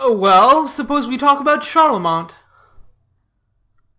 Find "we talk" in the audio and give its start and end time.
1.07-1.39